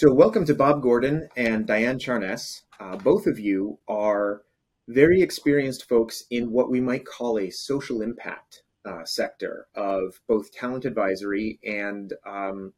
[0.00, 2.62] So, welcome to Bob Gordon and Diane Charness.
[2.78, 4.42] Uh, both of you are
[4.86, 10.52] very experienced folks in what we might call a social impact uh, sector of both
[10.52, 12.74] talent advisory and um,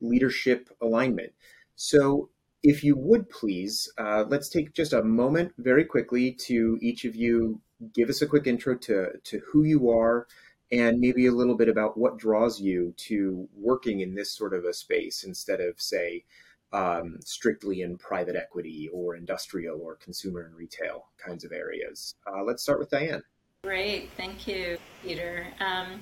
[0.00, 1.32] leadership alignment.
[1.74, 2.28] So,
[2.62, 7.16] if you would please, uh, let's take just a moment very quickly to each of
[7.16, 7.60] you
[7.92, 10.28] give us a quick intro to, to who you are
[10.70, 14.64] and maybe a little bit about what draws you to working in this sort of
[14.64, 16.24] a space instead of, say,
[16.72, 22.14] um, strictly in private equity or industrial or consumer and retail kinds of areas.
[22.26, 23.22] Uh, let's start with Diane.
[23.64, 25.46] Great, thank you, Peter.
[25.60, 26.00] Um,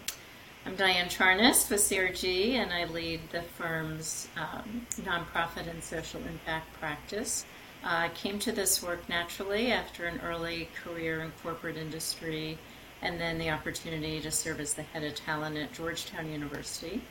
[0.66, 6.72] I'm Diane Charness with ZRG, and I lead the firm's um, nonprofit and social impact
[6.78, 7.44] practice.
[7.82, 12.58] Uh, I came to this work naturally after an early career in corporate industry
[13.02, 17.02] and then the opportunity to serve as the head of talent at Georgetown University,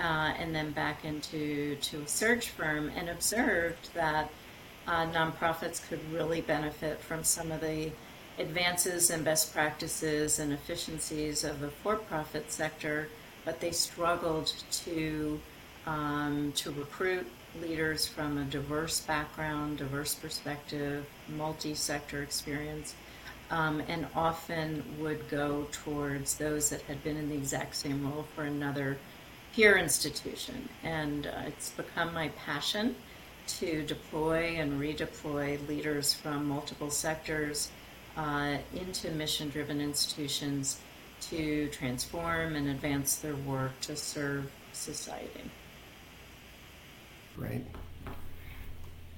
[0.00, 4.30] uh, and then back into to a search firm, and observed that
[4.86, 7.90] uh, nonprofits could really benefit from some of the
[8.38, 13.08] advances and best practices and efficiencies of the for-profit sector,
[13.44, 15.40] but they struggled to
[15.86, 17.26] um, to recruit
[17.60, 22.94] leaders from a diverse background, diverse perspective, multi-sector experience,
[23.50, 28.26] um, and often would go towards those that had been in the exact same role
[28.34, 28.96] for another
[29.54, 30.68] peer institution.
[30.82, 32.96] And uh, it's become my passion
[33.58, 37.70] to deploy and redeploy leaders from multiple sectors
[38.16, 40.80] uh, into mission driven institutions
[41.20, 45.50] to transform and advance their work to serve society.
[47.36, 47.64] Great.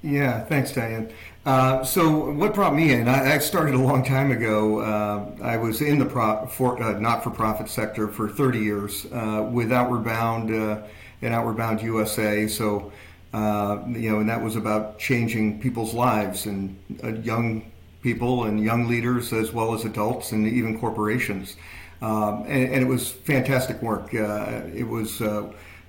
[0.02, 1.12] Yeah, thanks, Diane.
[1.46, 3.06] Uh, so, what brought me in?
[3.06, 4.80] I, I, started a long time ago.
[4.80, 6.06] Uh, I was in the
[6.50, 10.82] for, uh, not-for-profit sector for 30 years uh, with Outward Bound uh,
[11.20, 12.48] and Outward Bound USA.
[12.48, 12.92] So,
[13.32, 16.76] uh, you know, and that was about changing people's lives and
[17.24, 17.70] young
[18.02, 21.56] people and young leaders as well as adults and even corporations.
[22.00, 24.12] Um, and, and, it was fantastic work.
[24.12, 25.22] it was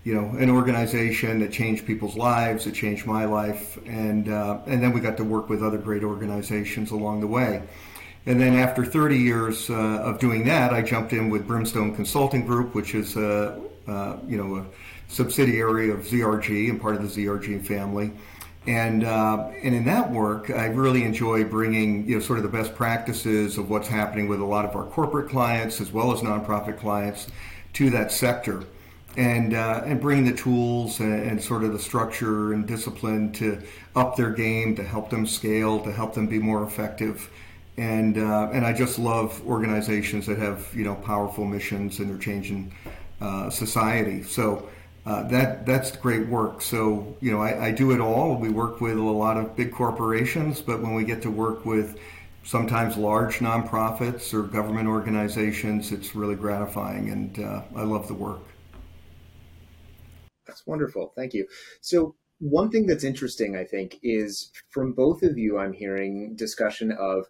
[0.03, 4.83] you know, an organization that changed people's lives, that changed my life, and uh, and
[4.83, 7.63] then we got to work with other great organizations along the way.
[8.25, 12.45] And then after 30 years uh, of doing that, I jumped in with Brimstone Consulting
[12.45, 13.59] Group, which is a,
[14.27, 14.65] you know a
[15.07, 18.11] subsidiary of ZRG and part of the ZRG family.
[18.67, 22.49] And uh, and in that work, I really enjoy bringing you know sort of the
[22.49, 26.19] best practices of what's happening with a lot of our corporate clients as well as
[26.19, 27.27] nonprofit clients
[27.73, 28.63] to that sector
[29.17, 33.61] and uh, and bring the tools and, and, sort of the structure and discipline to
[33.95, 37.29] up their game, to help them scale, to help them be more effective.
[37.77, 42.17] And uh, and I just love organizations that have you know powerful missions and they're
[42.17, 42.73] changing
[43.21, 44.23] uh, society.
[44.23, 44.69] So.
[45.05, 46.61] Uh, that that's great work.
[46.61, 48.37] So you know, I, I do it all.
[48.37, 51.99] We work with a lot of big corporations, but when we get to work with
[52.45, 58.39] sometimes large nonprofits or government organizations, it's really gratifying, and uh, I love the work.
[60.45, 61.13] That's wonderful.
[61.15, 61.47] Thank you.
[61.81, 66.91] So, one thing that's interesting, I think, is from both of you, I'm hearing discussion
[66.91, 67.25] of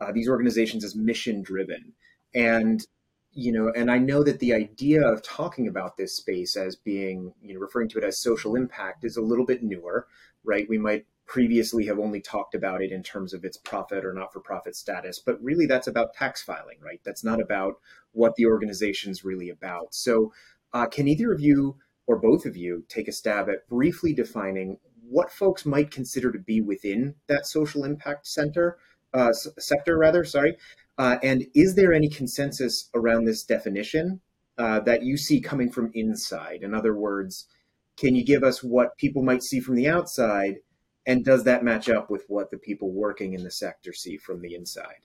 [0.00, 1.94] uh, these organizations as mission driven.
[2.34, 2.86] And,
[3.32, 7.32] you know, and I know that the idea of talking about this space as being,
[7.42, 10.06] you know, referring to it as social impact is a little bit newer,
[10.44, 10.68] right?
[10.68, 14.32] We might previously have only talked about it in terms of its profit or not
[14.32, 17.00] for profit status, but really that's about tax filing, right?
[17.04, 17.74] That's not about
[18.12, 19.94] what the organization's really about.
[19.94, 20.32] So,
[20.74, 21.76] uh, can either of you
[22.06, 26.38] or both of you take a stab at briefly defining what folks might consider to
[26.38, 28.78] be within that social impact center
[29.14, 30.56] uh, sector rather sorry
[30.98, 34.20] uh, and is there any consensus around this definition
[34.58, 36.62] uh, that you see coming from inside?
[36.62, 37.46] In other words
[37.98, 40.56] can you give us what people might see from the outside
[41.06, 44.40] and does that match up with what the people working in the sector see from
[44.40, 45.02] the inside?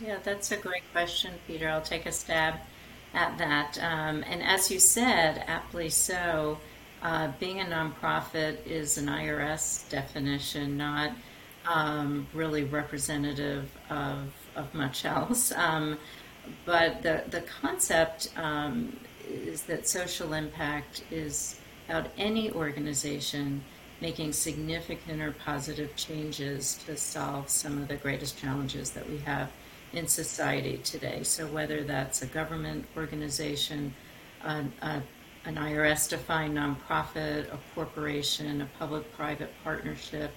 [0.00, 1.68] Yeah that's a great question peter.
[1.68, 2.54] I'll take a stab
[3.14, 3.78] at that.
[3.82, 6.58] Um, and as you said, aptly so,
[7.02, 11.12] uh, being a nonprofit is an IRS definition, not
[11.66, 15.52] um, really representative of, of much else.
[15.52, 15.98] Um,
[16.64, 18.96] but the, the concept um,
[19.28, 23.62] is that social impact is about any organization
[24.00, 29.50] making significant or positive changes to solve some of the greatest challenges that we have
[29.92, 31.22] in society today.
[31.22, 33.94] So, whether that's a government organization,
[34.42, 35.02] an, a,
[35.44, 40.30] an IRS defined nonprofit, a corporation, a public private partnership,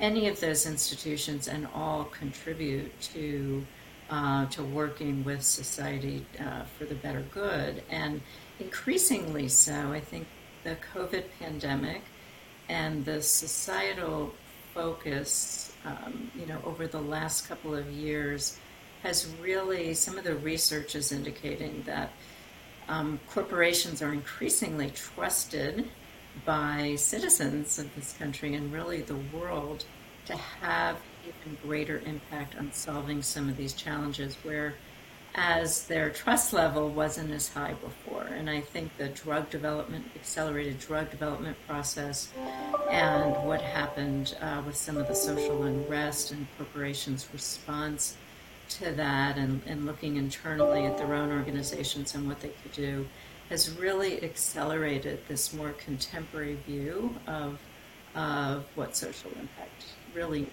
[0.00, 3.66] any of those institutions, and all contribute to.
[4.08, 7.82] Uh, to working with society uh, for the better good.
[7.90, 8.20] And
[8.60, 10.28] increasingly so, I think
[10.62, 12.02] the COVID pandemic
[12.68, 14.32] and the societal
[14.74, 18.58] focus, um, you know, over the last couple of years
[19.06, 22.10] has really, some of the research is indicating that
[22.88, 25.88] um, corporations are increasingly trusted
[26.44, 29.84] by citizens of this country and really the world
[30.26, 34.74] to have even greater impact on solving some of these challenges where
[35.36, 38.24] as their trust level wasn't as high before.
[38.24, 42.32] And I think the drug development, accelerated drug development process,
[42.90, 48.16] and what happened uh, with some of the social unrest and corporations' response
[48.68, 53.06] to that, and, and looking internally at their own organizations and what they could do,
[53.48, 57.58] has really accelerated this more contemporary view of,
[58.14, 59.84] of what social impact
[60.14, 60.48] really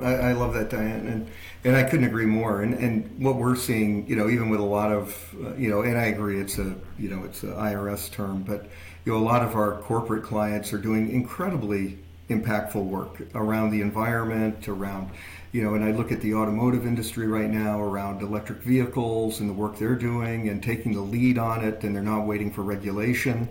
[0.00, 1.30] I, I, love that, Diane, and
[1.64, 2.62] and I couldn't agree more.
[2.62, 5.82] And and what we're seeing, you know, even with a lot of, uh, you know,
[5.82, 8.68] and I agree, it's a, you know, it's an IRS term, but
[9.04, 11.98] you know, a lot of our corporate clients are doing incredibly
[12.28, 15.10] impactful work around the environment, around,
[15.52, 19.48] you know, and I look at the automotive industry right now around electric vehicles and
[19.48, 22.62] the work they're doing and taking the lead on it, and they're not waiting for
[22.62, 23.48] regulation.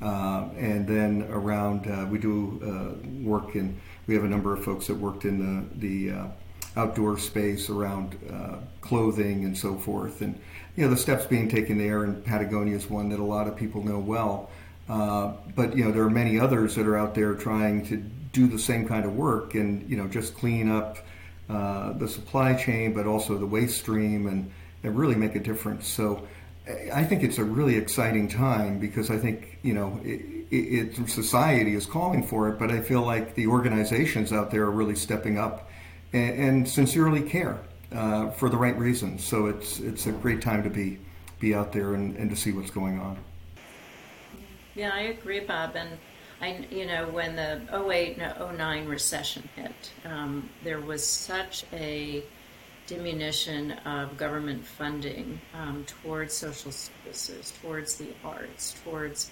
[0.00, 4.64] Uh, and then around, uh, we do uh, work in we have a number of
[4.64, 6.26] folks that worked in the, the uh,
[6.76, 10.22] outdoor space around uh, clothing and so forth.
[10.22, 10.40] And,
[10.76, 13.54] you know, the steps being taken there, and Patagonia is one that a lot of
[13.54, 14.50] people know well.
[14.88, 18.02] Uh, but, you know, there are many others that are out there trying to
[18.32, 20.98] do the same kind of work and, you know, just clean up
[21.48, 24.50] uh, the supply chain, but also the waste stream and,
[24.82, 25.86] and really make a difference.
[25.86, 26.26] So
[26.92, 30.20] I think it's a really exciting time because I think, you know, it,
[30.50, 34.64] it, it, society is calling for it, but I feel like the organizations out there
[34.64, 35.70] are really stepping up
[36.12, 37.58] and, and sincerely care
[37.92, 39.24] uh, for the right reasons.
[39.24, 40.98] So it's it's a great time to be
[41.40, 43.16] be out there and, and to see what's going on.
[44.74, 45.74] Yeah, I agree, Bob.
[45.74, 45.98] And
[46.40, 52.22] I, you know, when the 08 and 09 recession hit, um, there was such a
[52.86, 59.30] diminution of government funding um, towards social services, towards the arts, towards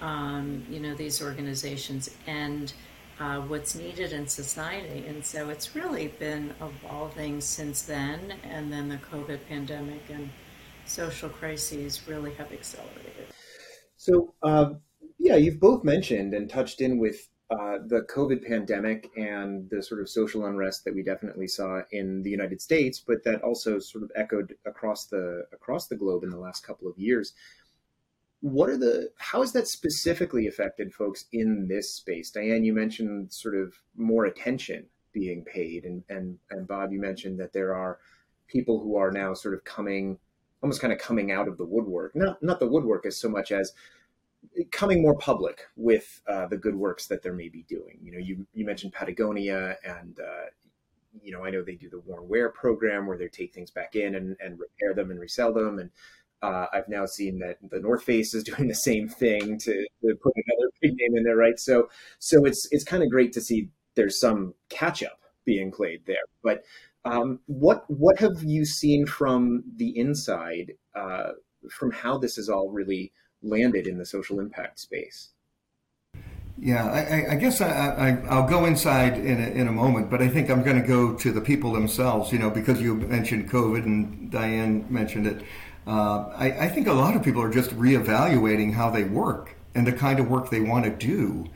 [0.00, 2.72] um, you know, these organizations and
[3.20, 5.06] uh, what's needed in society.
[5.06, 8.34] And so it's really been evolving since then.
[8.44, 10.28] And then the COVID pandemic and
[10.86, 13.26] social crises really have accelerated.
[13.96, 14.74] So, uh,
[15.28, 20.00] yeah, you've both mentioned and touched in with uh, the COVID pandemic and the sort
[20.00, 24.04] of social unrest that we definitely saw in the United States, but that also sort
[24.04, 27.34] of echoed across the across the globe in the last couple of years.
[28.40, 32.30] What are the how has that specifically affected folks in this space?
[32.30, 37.38] Diane you mentioned sort of more attention being paid and and and bob you mentioned
[37.40, 37.98] that there are
[38.46, 40.18] people who are now sort of coming
[40.62, 42.16] almost kind of coming out of the woodwork.
[42.16, 43.72] Not not the woodwork as so much as
[44.70, 48.46] coming more public with uh, the good works that they're maybe doing you know you
[48.54, 50.46] you mentioned patagonia and uh,
[51.22, 53.94] you know i know they do the worn wear program where they take things back
[53.96, 55.90] in and, and repair them and resell them and
[56.40, 60.14] uh, I've now seen that the North Face is doing the same thing to, to
[60.22, 61.58] put another big name in there, right?
[61.58, 61.88] So,
[62.18, 66.16] so it's it's kind of great to see there's some catch up being played there.
[66.42, 66.64] But
[67.04, 71.32] um, what what have you seen from the inside, uh,
[71.70, 75.30] from how this is all really landed in the social impact space?
[76.60, 80.28] Yeah, I, I guess I, will go inside in a, in a moment, but I
[80.28, 83.84] think I'm going to go to the people themselves, you know, because you mentioned COVID
[83.84, 85.42] and Diane mentioned it.
[85.86, 89.86] Uh, I, I, think a lot of people are just reevaluating how they work and
[89.86, 91.46] the kind of work they want to do.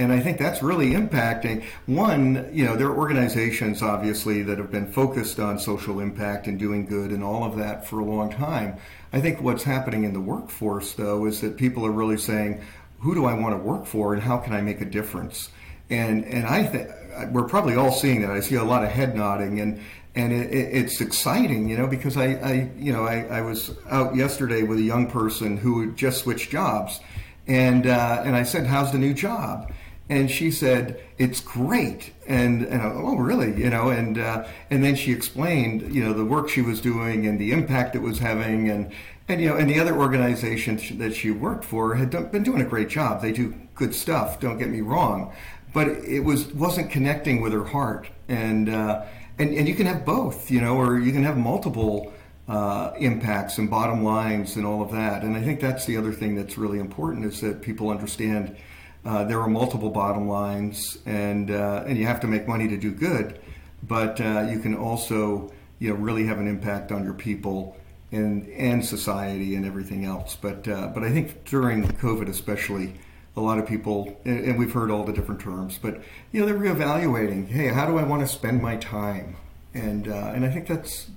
[0.00, 1.62] And I think that's really impacting.
[1.84, 6.58] One, you know, there are organizations obviously that have been focused on social impact and
[6.58, 8.78] doing good and all of that for a long time.
[9.12, 12.62] I think what's happening in the workforce, though, is that people are really saying,
[13.00, 15.50] who do I want to work for and how can I make a difference?
[15.90, 16.88] And, and I think
[17.30, 18.30] we're probably all seeing that.
[18.30, 19.82] I see a lot of head nodding and,
[20.14, 23.76] and it, it, it's exciting, you know, because I, I you know, I, I, was
[23.90, 26.98] out yesterday with a young person who just switched jobs,
[27.46, 29.72] and uh, and I said, "How's the new job?"
[30.10, 33.58] And she said, "It's great." And and I, oh, really?
[33.58, 37.26] You know, and uh, and then she explained, you know, the work she was doing
[37.26, 38.92] and the impact it was having, and
[39.28, 42.60] and you know, and the other organizations that she worked for had done, been doing
[42.60, 43.22] a great job.
[43.22, 44.40] They do good stuff.
[44.40, 45.32] Don't get me wrong,
[45.72, 48.68] but it was wasn't connecting with her heart, and.
[48.68, 49.06] Uh,
[49.40, 52.12] and, and you can have both, you know, or you can have multiple
[52.50, 55.22] uh, impacts and bottom lines and all of that.
[55.22, 58.54] And I think that's the other thing that's really important is that people understand
[59.04, 62.76] uh, there are multiple bottom lines, and uh, and you have to make money to
[62.76, 63.40] do good,
[63.82, 67.76] but uh, you can also you know really have an impact on your people
[68.12, 70.36] and and society and everything else.
[70.40, 72.94] But uh, but I think during COVID especially.
[73.36, 76.02] a lot of people, and, and we've heard all the different terms, but
[76.32, 77.46] you know they're reevaluating.
[77.46, 79.36] Hey, how do I want to spend my time?
[79.72, 81.08] And uh, and I think that's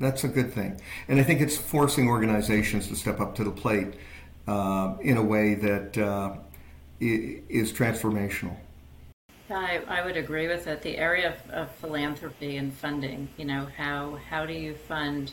[0.00, 0.80] that's a good thing.
[1.08, 3.94] And I think it's forcing organizations to step up to the plate
[4.46, 5.98] uh, in a way that
[7.00, 8.56] is transformational.
[9.50, 10.82] I, I would agree with it.
[10.82, 15.32] The area of, of philanthropy and funding, you know, how, how do you fund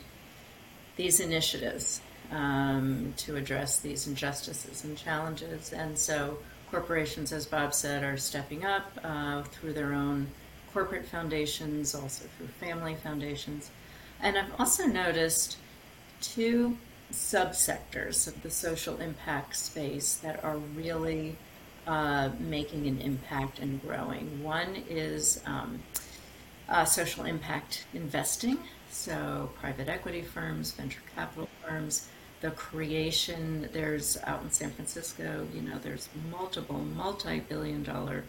[0.96, 5.72] these initiatives um, to address these injustices and challenges?
[5.72, 6.38] And so
[6.70, 10.28] corporations, as Bob said, are stepping up uh, through their own
[10.72, 13.70] corporate foundations, also through family foundations.
[14.22, 15.58] And I've also noticed
[16.20, 16.76] two
[17.12, 21.36] subsectors of the social impact space that are really
[21.86, 24.42] uh, making an impact and growing.
[24.42, 25.82] One is um,
[26.68, 28.58] uh, social impact investing,
[28.90, 32.08] so private equity firms, venture capital firms,
[32.40, 33.68] the creation.
[33.72, 38.24] There's out in San Francisco, you know, there's multiple multi-billion dollar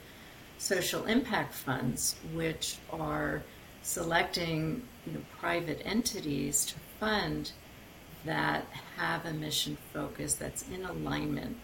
[0.57, 3.43] social impact funds which are
[3.81, 7.51] selecting you know, private entities to fund
[8.25, 8.65] that
[8.97, 11.55] have a mission focus that's in alignment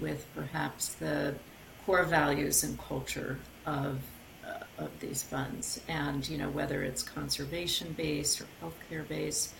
[0.00, 1.34] with perhaps the
[1.84, 4.00] core values and culture of
[4.46, 9.54] uh, of these funds, and you know whether it's conservation based or healthcare based.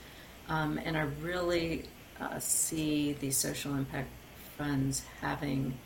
[0.49, 1.85] Um, and I really
[2.21, 4.11] uh, see the social impact
[4.59, 5.79] funds having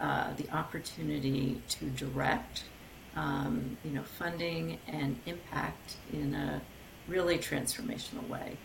[0.00, 2.64] uh, the opportunity to direct,
[3.14, 6.60] um, you know, funding and impact in a
[7.08, 8.56] really transformational way.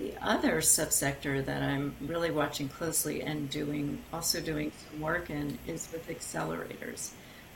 [0.00, 5.58] The other subsector that I'm really watching closely and doing also doing some work in
[5.66, 7.10] is with accelerators,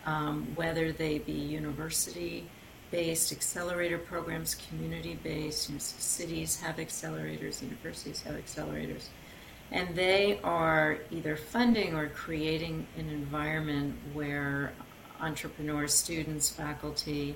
[0.05, 2.47] um, whether they be university
[2.91, 5.71] based accelerator programs, community based.
[5.71, 9.07] You know, cities have accelerators, universities have accelerators,
[9.73, 14.75] and they are either funding or creating an environment where
[15.19, 17.35] entrepreneurs, students, faculty,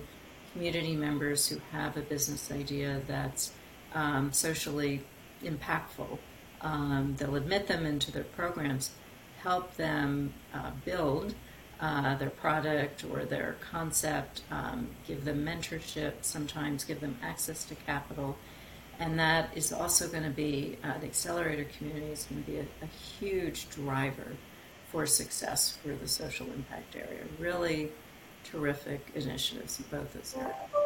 [0.52, 3.52] community members who have a business idea that's
[3.94, 5.02] um, socially
[5.42, 6.18] impactful.
[6.60, 8.90] Um, they'll admit them into their programs,
[9.42, 11.34] help them uh, build
[11.80, 17.74] uh, their product or their concept, um, give them mentorship, sometimes give them access to
[17.74, 18.36] capital.
[18.98, 22.58] And that is also going to be, uh, the accelerator community is going to be
[22.58, 24.32] a, a huge driver
[24.90, 27.22] for success for the social impact area.
[27.38, 27.92] Really
[28.42, 30.77] terrific initiatives in both those areas.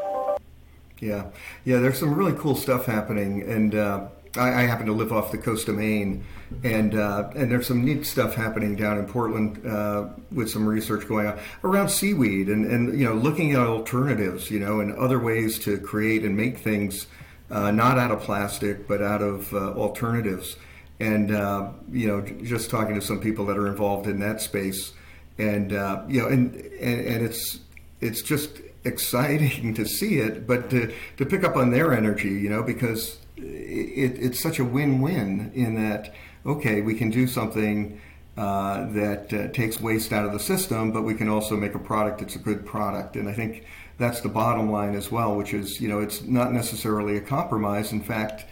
[1.02, 1.24] Yeah,
[1.64, 1.80] yeah.
[1.80, 4.06] There's some really cool stuff happening, and uh,
[4.36, 6.24] I, I, happen to live off the coast of Maine,
[6.62, 11.08] and uh, and there's some neat stuff happening down in Portland uh, with some research
[11.08, 15.18] going on around seaweed, and and you know looking at alternatives, you know, and other
[15.18, 17.08] ways to create and make things
[17.50, 20.54] uh, not out of plastic, but out of uh, alternatives.
[21.00, 24.92] And uh, you know, just talking to some people that are involved in that space,
[25.36, 25.72] and
[26.08, 27.58] you know, and, and and it's
[28.00, 32.50] it's just exciting to see it, but to, to pick up on their energy, you
[32.50, 38.00] know, because it, it's such a win-win in that, okay, we can do something
[38.36, 41.78] uh, that uh, takes waste out of the system, but we can also make a
[41.78, 43.14] product that's a good product.
[43.16, 43.64] And I think
[43.98, 47.92] that's the bottom line as well, which is, you know, it's not necessarily a compromise.
[47.92, 48.46] In fact,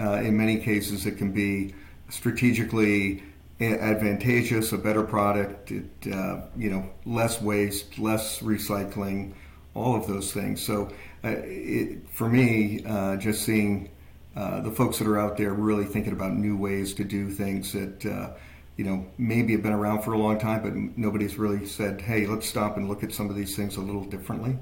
[0.00, 1.74] uh, in many cases, it can be
[2.08, 3.22] strategically
[3.60, 9.32] advantageous, a better product, it, uh, you know, less waste, less recycling,
[9.76, 10.64] all of those things.
[10.64, 10.88] So,
[11.24, 13.90] uh, it, for me, uh, just seeing
[14.34, 17.72] uh, the folks that are out there really thinking about new ways to do things
[17.72, 18.30] that uh,
[18.76, 22.26] you know maybe have been around for a long time, but nobody's really said, "Hey,
[22.26, 24.58] let's stop and look at some of these things a little differently."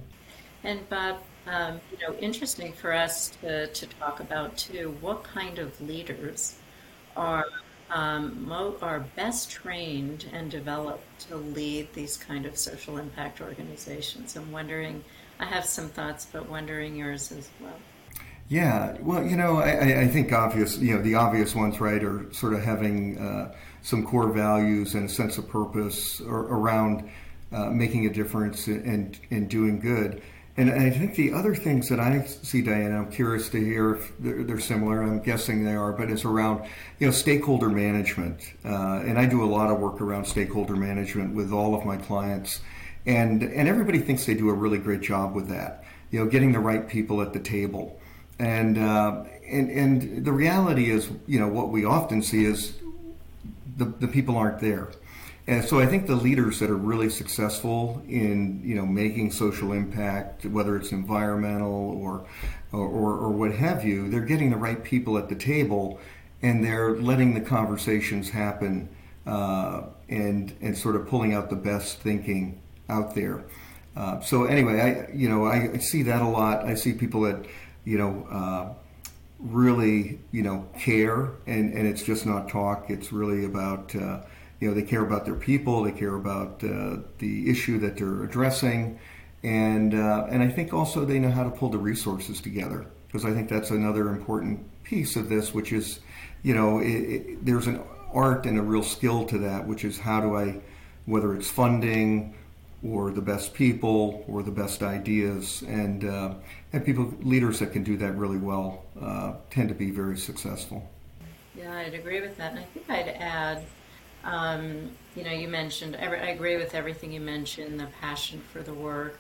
[0.63, 4.97] And Bob, um, you know, interesting for us to, to talk about too.
[5.01, 6.57] What kind of leaders
[7.17, 7.47] are
[7.95, 14.37] um, are best trained and developed to lead these kind of social impact organizations.
[14.37, 15.05] I'm wondering,
[15.39, 17.79] I have some thoughts, but wondering yours as well.
[18.49, 22.31] Yeah, well, you know, I, I think obvious, you know, the obvious ones, right, are
[22.33, 27.09] sort of having uh, some core values and a sense of purpose or, around
[27.53, 30.21] uh, making a difference and and doing good.
[30.57, 34.13] And I think the other things that I see, Diana, I'm curious to hear if
[34.21, 35.03] they're, they're similar.
[35.03, 36.65] I'm guessing they are, but it's around
[37.01, 38.41] you know stakeholder management.
[38.65, 41.97] Uh, and I do a lot of work around stakeholder management with all of my
[41.97, 42.61] clients,
[43.05, 45.83] and and everybody thinks they do a really great job with that.
[46.13, 47.99] You know, getting the right people at the table,
[48.39, 52.75] and uh, and and the reality is, you know, what we often see is
[53.77, 54.89] the the people aren't there.
[55.47, 59.73] And so I think the leaders that are really successful in you know making social
[59.73, 62.27] impact, whether it's environmental or,
[62.73, 66.01] or or, what have you, they're getting the right people at the table,
[66.41, 68.89] and they're letting the conversations happen
[69.27, 73.45] uh, and and sort of pulling out the best thinking out there.
[73.97, 76.65] Uh, so anyway, I you know I, see that a lot.
[76.65, 77.45] I see people that
[77.85, 78.75] you know uh,
[79.39, 82.87] really you know care, and and it's just not talk.
[82.89, 84.21] It's really about uh,
[84.65, 88.25] you know they care about their people, they care about uh, the issue that they're
[88.25, 88.99] addressing,
[89.43, 93.27] and uh, and I think also they know how to pull the resources together because
[93.27, 96.01] I think that's another important piece of this, which is
[96.43, 97.79] you know it, it, there's an
[98.15, 100.63] art and a real skill to that, which is how do I
[101.05, 102.35] whether it's funding
[102.83, 106.33] or the best people or the best ideas and uh,
[106.73, 110.91] and people leaders that can do that really well uh, tend to be very successful.
[111.55, 113.65] Yeah i'd agree with that and i think i'd add
[114.25, 118.75] um, you know you mentioned i agree with everything you mentioned the passion for the
[118.75, 119.19] work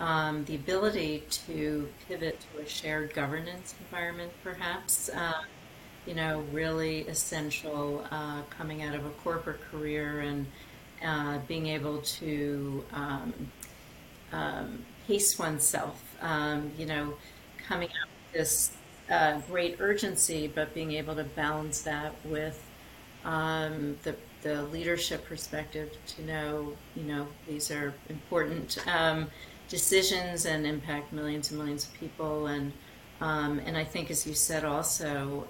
[0.00, 5.42] um, the ability to pivot to a shared governance environment perhaps uh,
[6.06, 10.46] you know really essential uh, coming out of a corporate career and
[11.04, 13.32] uh, being able to um,
[14.32, 17.14] um, pace oneself, um, you know,
[17.66, 18.72] coming up with this
[19.10, 22.64] uh, great urgency, but being able to balance that with
[23.24, 29.26] um, the, the leadership perspective to know, you know, these are important um,
[29.68, 32.46] decisions and impact millions and millions of people.
[32.46, 32.72] And,
[33.20, 35.48] um, and I think, as you said, also,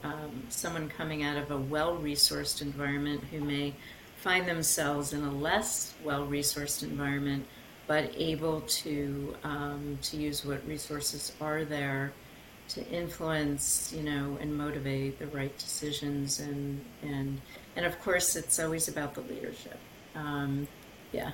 [0.48, 3.74] someone coming out of a well resourced environment who may
[4.24, 7.44] find themselves in a less well-resourced environment,
[7.86, 12.10] but able to um, to use what resources are there
[12.68, 17.40] to influence, you know, and motivate the right decisions, and and
[17.76, 19.78] and of course, it's always about the leadership.
[20.14, 20.68] Um,
[21.12, 21.30] yeah.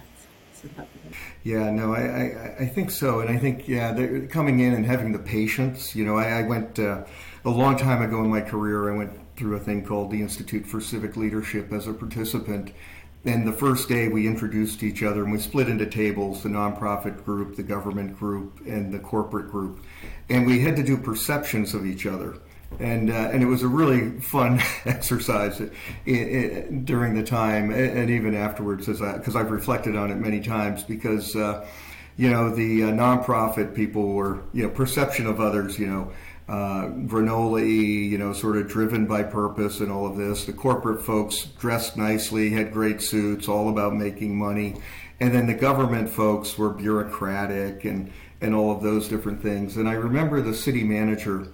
[1.42, 5.12] Yeah, no, I, I, I, think so, and I think yeah, coming in and having
[5.12, 5.96] the patience.
[5.96, 7.04] You know, I, I went uh,
[7.46, 8.92] a long time ago in my career.
[8.92, 12.72] I went through a thing called the Institute for Civic Leadership as a participant.
[13.24, 17.22] And the first day we introduced each other and we split into tables the nonprofit
[17.24, 19.84] group, the government group, and the corporate group.
[20.30, 22.38] And we had to do perceptions of each other.
[22.78, 25.72] And, uh, and it was a really fun exercise it,
[26.06, 30.82] it, during the time and, even afterwards, because I've reflected on it many times.
[30.84, 31.66] Because, uh,
[32.16, 36.12] you know, the uh, nonprofit people were, you know, perception of others, you know,
[36.50, 40.46] uh, you know, sort of driven by purpose and all of this.
[40.46, 44.76] The corporate folks dressed nicely, had great suits, all about making money.
[45.20, 48.10] And then the government folks were bureaucratic and,
[48.40, 49.76] and all of those different things.
[49.76, 51.46] And I remember the city manager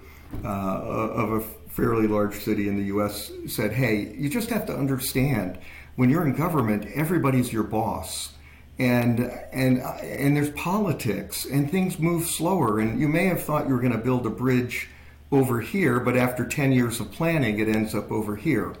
[0.43, 3.31] uh, of a fairly large city in the U.S.
[3.45, 5.59] said, hey, you just have to understand
[5.95, 8.33] when you're in government, everybody's your boss
[8.79, 9.19] and
[9.51, 12.79] and and there's politics and things move slower.
[12.79, 14.89] And you may have thought you were going to build a bridge
[15.29, 18.73] over here but after 10 years of planning it ends up over here.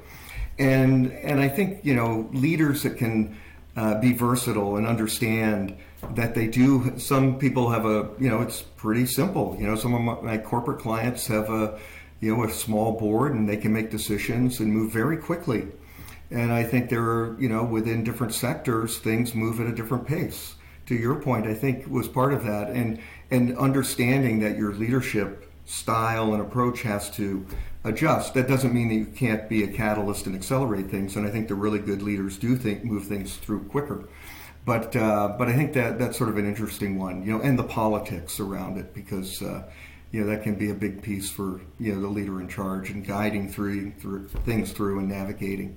[0.59, 3.37] And and i think you know leaders that can
[3.75, 5.77] uh, be versatile and understand
[6.15, 9.55] that they do some people have a you know it's pretty simple.
[9.59, 11.79] You know some of my, my corporate clients have a
[12.21, 15.67] you know a small board and they can make decisions and move very quickly
[16.29, 20.07] and I think there are, you know, within different sectors, things move at a different
[20.07, 20.55] pace.
[20.87, 25.51] To your point, I think was part of that, and and understanding that your leadership
[25.65, 27.45] style and approach has to
[27.83, 28.33] adjust.
[28.33, 31.17] That doesn't mean that you can't be a catalyst and accelerate things.
[31.17, 34.07] And I think the really good leaders do think move things through quicker.
[34.65, 37.57] But uh, but I think that that's sort of an interesting one, you know, and
[37.57, 39.41] the politics around it because.
[39.41, 39.63] Uh,
[40.09, 42.89] you know that can be a big piece for you know the leader in charge
[42.89, 45.75] and guiding through, through things through and navigating.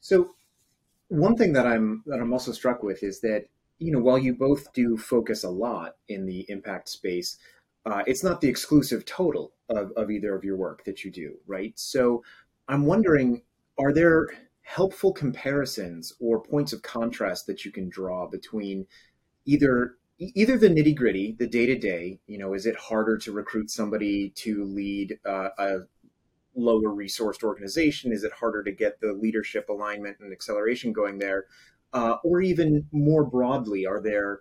[0.00, 0.34] So
[1.08, 3.46] one thing that I'm that I'm also struck with is that
[3.78, 7.38] you know while you both do focus a lot in the impact space,
[7.86, 11.36] uh, it's not the exclusive total of, of either of your work that you do,
[11.46, 11.72] right?
[11.78, 12.22] So
[12.68, 13.42] I'm wondering,
[13.78, 14.28] are there
[14.62, 18.86] helpful comparisons or points of contrast that you can draw between
[19.44, 23.32] either either the nitty gritty, the day to day, you know, is it harder to
[23.32, 25.78] recruit somebody to lead uh, a
[26.54, 28.12] lower resourced organization?
[28.12, 31.46] Is it harder to get the leadership alignment and acceleration going there?
[31.92, 34.40] Uh, or even more broadly, are there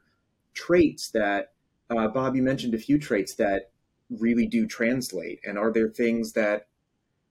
[0.54, 1.54] traits that,
[1.90, 3.72] uh, Bob, you mentioned a few traits that
[4.10, 5.40] really do translate?
[5.44, 6.68] And are there things that,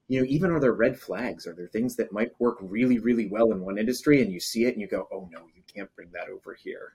[0.08, 1.46] you know, even are there red flags?
[1.46, 4.64] Are there things that might work really, really well in one industry and you see
[4.64, 6.94] it and you go, oh no, you can't bring that over here?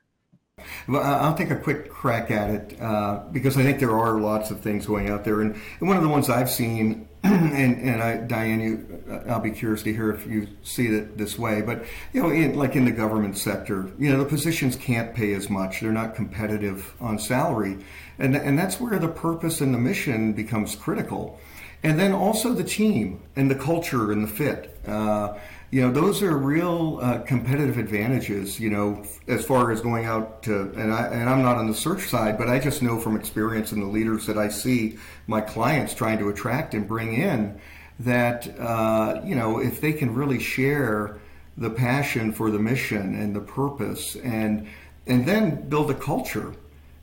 [0.87, 4.51] Well, I'll take a quick crack at it uh, because I think there are lots
[4.51, 8.03] of things going out there, and, and one of the ones I've seen, and, and
[8.03, 11.61] I, Diane, you, uh, I'll be curious to hear if you see it this way,
[11.61, 15.33] but you know, in, like in the government sector, you know, the positions can't pay
[15.33, 17.77] as much; they're not competitive on salary,
[18.19, 21.39] and and that's where the purpose and the mission becomes critical,
[21.81, 24.77] and then also the team and the culture and the fit.
[24.85, 25.37] Uh,
[25.73, 30.43] you know, those are real uh, competitive advantages, you know, as far as going out
[30.43, 33.15] to, and, I, and I'm not on the search side, but I just know from
[33.15, 37.59] experience and the leaders that I see my clients trying to attract and bring in
[38.01, 41.17] that, uh, you know, if they can really share
[41.57, 44.67] the passion for the mission and the purpose and,
[45.07, 46.53] and then build a culture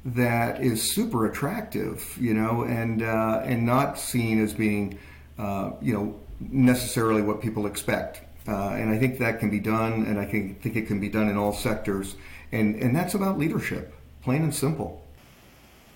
[0.05, 4.97] that is super attractive, you know, and, uh, and not seen as being,
[5.41, 10.05] uh, you know, necessarily what people expect uh, and I think that can be done,
[10.07, 12.17] and I can, think it can be done in all sectors.
[12.51, 15.07] And, and that's about leadership, plain and simple.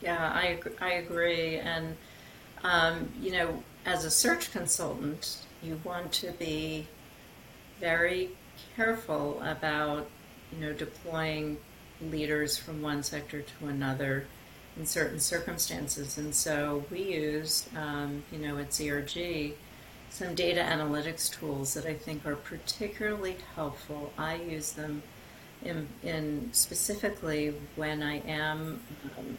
[0.00, 1.56] Yeah, I, I agree.
[1.56, 1.96] And,
[2.62, 6.86] um, you know, as a search consultant, you want to be
[7.80, 8.30] very
[8.76, 10.08] careful about,
[10.52, 11.58] you know, deploying
[12.00, 14.26] leaders from one sector to another
[14.76, 16.18] in certain circumstances.
[16.18, 19.54] And so we use, um, you know, at ZRG,
[20.14, 24.12] some data analytics tools that I think are particularly helpful.
[24.16, 25.02] I use them
[25.64, 28.80] in, in specifically when I am
[29.18, 29.36] um,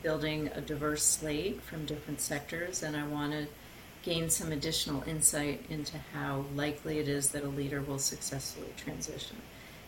[0.00, 3.48] building a diverse slate from different sectors and I want to
[4.04, 9.36] gain some additional insight into how likely it is that a leader will successfully transition.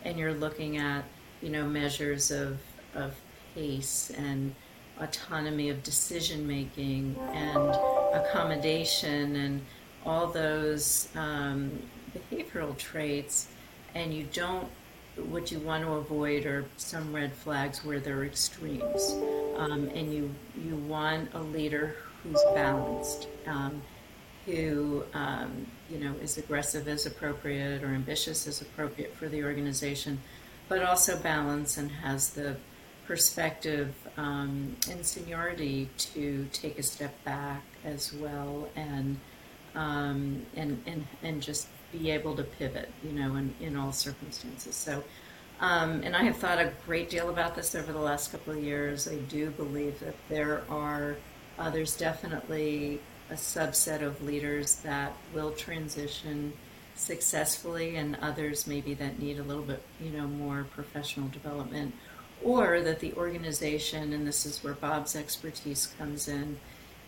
[0.03, 1.05] And you're looking at,
[1.41, 2.59] you know, measures of,
[2.95, 3.15] of
[3.55, 4.53] pace and
[4.99, 7.69] autonomy of decision making and
[8.13, 9.61] accommodation and
[10.05, 11.71] all those um,
[12.13, 13.47] behavioral traits,
[13.95, 14.67] and you don't.
[15.29, 19.11] What you want to avoid are some red flags where there are extremes,
[19.57, 20.33] um, and you
[20.63, 23.81] you want a leader who's balanced, um,
[24.45, 30.19] who um, you know is aggressive as appropriate or ambitious as appropriate for the organization,
[30.69, 32.55] but also balanced and has the
[33.05, 39.19] perspective um, and seniority to take a step back as well and
[39.75, 44.75] um, and, and, and just be able to pivot, you know, in, in all circumstances.
[44.75, 45.03] So,
[45.59, 48.63] um, and I have thought a great deal about this over the last couple of
[48.63, 49.07] years.
[49.07, 51.17] I do believe that there are,
[51.59, 56.53] uh, there's definitely a subset of leaders that will transition
[56.95, 61.93] successfully and others maybe that need a little bit, you know, more professional development
[62.43, 66.59] or that the organization, and this is where Bob's expertise comes in,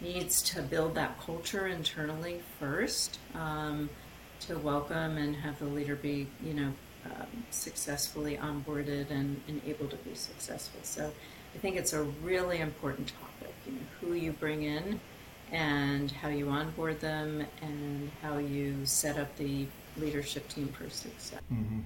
[0.04, 3.90] needs to build that culture internally first um,
[4.42, 6.74] to welcome and have the leader be, you know,
[7.06, 10.80] um, successfully onboarded and, and able to be successful.
[10.84, 11.12] So
[11.56, 15.00] I think it's a really important topic, you know, who you bring in
[15.52, 21.40] and how you onboard them and how you set up the leadership team for success.
[21.54, 21.80] Mm-hmm.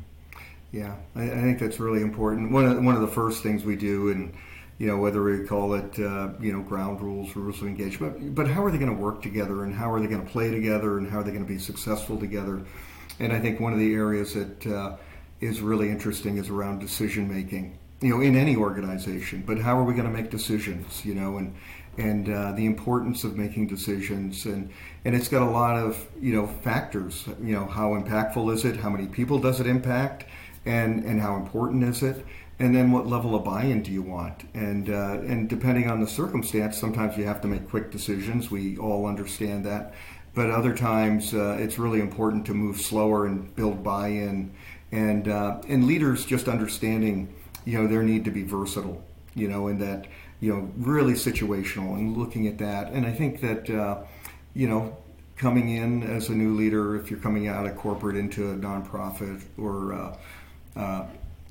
[0.72, 2.52] Yeah, I, I, think that's really important.
[2.52, 4.34] One of, one of the first things we do, and
[4.78, 8.48] you know, whether we call it, uh, you know, ground rules, rules of engagement, but
[8.48, 11.00] how are they going to work together and how are they going to play together
[11.00, 12.62] and how are they going to be successful together?
[13.20, 14.98] And I think one of the areas that uh,
[15.42, 19.84] is really interesting is around decision making, you know, in any organization, but how are
[19.84, 21.56] we going to make decisions, you know, and,
[21.98, 24.46] and uh, the importance of making decisions.
[24.46, 24.72] And
[25.04, 27.26] and it's got a lot of you know factors.
[27.42, 28.78] You know how impactful is it?
[28.78, 30.26] How many people does it impact?
[30.66, 32.24] And and how important is it
[32.60, 34.44] and then what level of buy-in do you want?
[34.54, 38.50] And uh, and depending on the circumstance sometimes you have to make quick decisions.
[38.50, 39.94] We all understand that.
[40.34, 44.52] But other times uh, it's really important to move slower and build buy-in.
[44.92, 47.34] And uh, and leaders just understanding
[47.66, 49.04] you know their need to be versatile
[49.38, 50.08] you know and that
[50.40, 52.92] you know really situational and looking at that.
[52.92, 54.04] And I think that uh,
[54.54, 54.98] you know
[55.38, 59.44] coming in as a new leader if you're coming out of corporate into a nonprofit
[59.58, 60.18] or uh,
[60.76, 61.06] uh,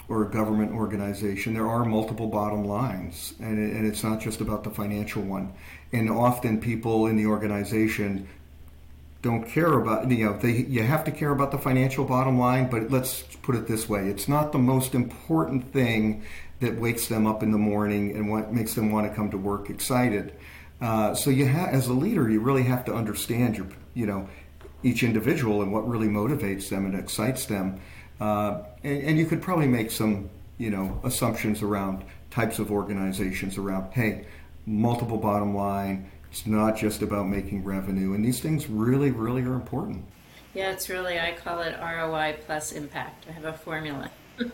[0.09, 4.41] or a government organization, there are multiple bottom lines, and, it, and it's not just
[4.41, 5.53] about the financial one.
[5.93, 8.29] And often people in the organization
[9.23, 12.71] don't care about you know they you have to care about the financial bottom line,
[12.71, 16.23] but let's put it this way: it's not the most important thing
[16.61, 19.39] that wakes them up in the morning and what makes them want to come to
[19.39, 20.33] work excited.
[20.81, 24.29] Uh, so you have, as a leader, you really have to understand your you know
[24.83, 27.81] each individual and what really motivates them and excites them.
[28.21, 33.59] Uh, and, and, you could probably make some, you know, assumptions around types of organizations
[33.59, 34.27] around, hey,
[34.65, 36.11] multiple bottom line.
[36.31, 40.05] It's not just about making revenue, and these things really, really are important.
[40.55, 43.27] Yeah, it's really I call it ROI plus impact.
[43.29, 44.51] I have a formula, and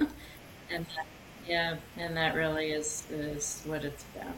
[0.71, 1.07] that,
[1.47, 4.35] yeah, and that really is is what it's about.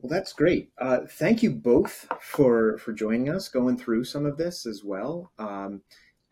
[0.00, 0.70] Well, that's great.
[0.78, 5.32] Uh, thank you both for for joining us, going through some of this as well.
[5.38, 5.82] Um,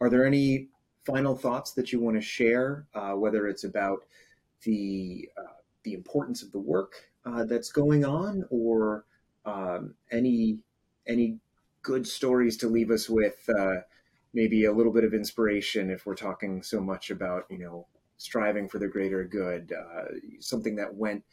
[0.01, 0.69] are there any
[1.09, 4.05] final thoughts that you want to share, uh, whether it's about
[4.65, 6.93] the uh, the importance of the work
[7.25, 9.05] uh, that's going on, or
[9.47, 10.59] um, any
[11.07, 11.39] any
[11.81, 13.77] good stories to leave us with, uh,
[14.35, 17.87] maybe a little bit of inspiration if we're talking so much about you know
[18.19, 20.05] striving for the greater good, uh,
[20.41, 21.25] something that went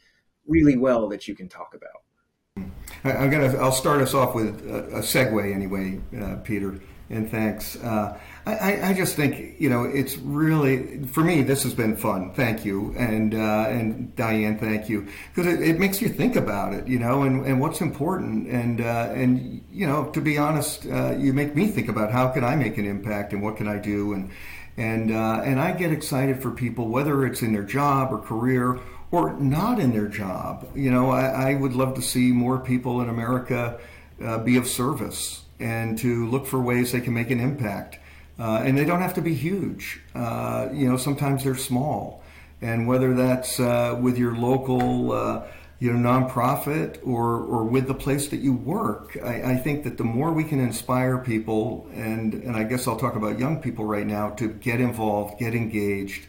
[0.47, 2.69] really well that you can talk about.
[3.03, 3.57] I, am gonna.
[3.57, 6.79] I'll start us off with a, a segue anyway, uh, Peter.
[7.09, 7.75] And thanks.
[7.75, 11.41] Uh, I, I, just think you know it's really for me.
[11.41, 12.31] This has been fun.
[12.33, 16.73] Thank you, and uh, and Diane, thank you, because it, it, makes you think about
[16.73, 20.85] it, you know, and, and what's important, and uh, and you know, to be honest,
[20.85, 23.67] uh, you make me think about how can I make an impact and what can
[23.67, 24.31] I do, and
[24.77, 28.79] and uh, and I get excited for people, whether it's in their job or career
[29.09, 30.67] or not in their job.
[30.75, 33.79] You know, I, I would love to see more people in America
[34.23, 37.99] uh, be of service and to look for ways they can make an impact.
[38.37, 40.01] Uh, and they don't have to be huge.
[40.13, 42.21] Uh, you know, sometimes they're small.
[42.61, 45.43] And whether that's uh, with your local, uh,
[45.79, 49.97] you know, nonprofit or, or with the place that you work, I, I, think that
[49.97, 53.85] the more we can inspire people, and, and I guess I'll talk about young people
[53.85, 56.27] right now, to get involved, get engaged,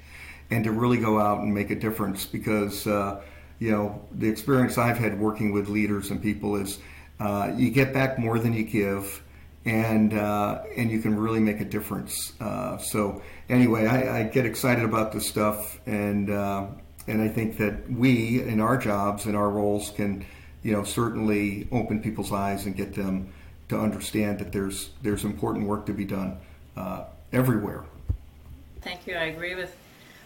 [0.50, 3.22] and to really go out and make a difference because, uh,
[3.58, 6.78] you know, the experience I've had working with leaders and people is
[7.18, 9.22] uh, you get back more than you give,
[9.64, 12.32] and uh, and you can really make a difference.
[12.40, 16.66] Uh, so anyway, I, I, get excited about this stuff, and uh,
[17.06, 20.24] and I think that we in our jobs and our roles can,
[20.62, 23.32] you know, certainly open people's eyes and get them
[23.68, 26.38] to understand that there's there's important work to be done
[26.76, 27.84] uh, everywhere.
[28.82, 29.14] Thank you.
[29.14, 29.74] I agree with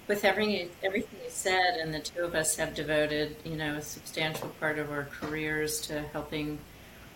[0.07, 3.83] with everything everything you said, and the two of us have devoted, you know, a
[3.83, 6.59] substantial part of our careers to helping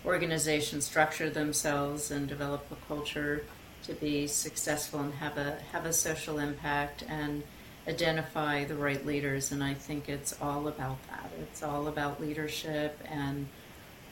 [0.05, 3.45] organizations structure themselves and develop a culture
[3.85, 7.43] to be successful and have a have a social impact and
[7.87, 9.53] identify the right leaders.
[9.53, 11.31] And I think it's all about that.
[11.40, 13.49] It's all about leadership and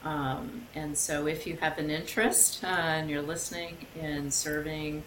[0.04, 5.04] um, and so if you have an interest uh, and you're listening in serving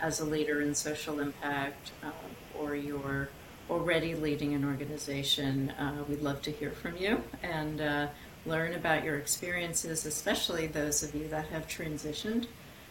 [0.00, 2.12] as a leader in social impact um,
[2.56, 3.28] or you're
[3.68, 7.22] already leading an organization uh, we'd love to hear from you.
[7.42, 8.06] And uh,
[8.46, 12.46] learn about your experiences, especially those of you that have transitioned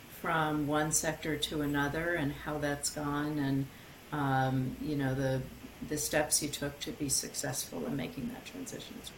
[0.09, 3.65] from one sector to another and how that's gone and
[4.11, 5.41] um, you know the
[5.89, 8.95] the steps you took to be successful in making that transition.
[8.99, 9.11] It's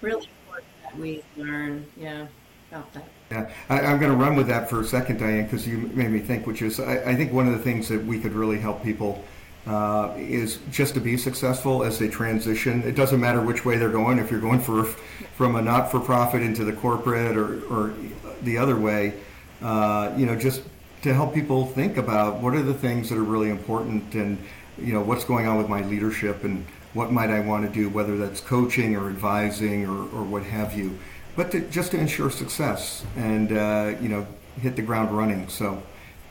[0.00, 2.26] really, important that we learn, yeah,
[2.70, 3.08] about that.
[3.30, 6.10] Yeah, I, am going to run with that for a second, Diane, because you made
[6.10, 6.46] me think.
[6.46, 9.24] Which is, I, I think one of the things that we could really help people
[9.66, 12.82] uh, is just to be successful as they transition.
[12.82, 14.18] It doesn't matter which way they're going.
[14.18, 17.94] If you're going for from a not-for-profit into the corporate or, or
[18.42, 19.14] the other way,
[19.62, 20.62] uh, you know, just
[21.02, 24.38] to help people think about what are the things that are really important and
[24.78, 27.88] you know what's going on with my leadership and what might I want to do,
[27.88, 30.98] whether that's coaching or advising or, or what have you,
[31.36, 34.26] but to, just to ensure success and uh, you know
[34.60, 35.48] hit the ground running.
[35.48, 35.82] So,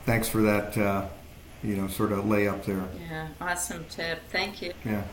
[0.06, 1.08] thanks for that uh,
[1.66, 2.84] you know, sort of lay up there.
[3.10, 4.20] Yeah, awesome tip.
[4.30, 4.74] Thank you.
[4.84, 5.04] Yeah.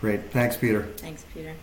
[0.00, 0.30] Great.
[0.32, 0.82] Thanks, Peter.
[0.96, 1.54] Thanks, Peter.